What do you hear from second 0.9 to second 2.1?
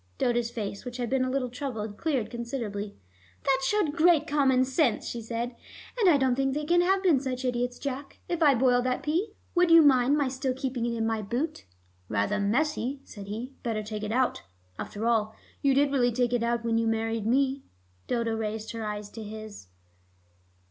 had been a little troubled,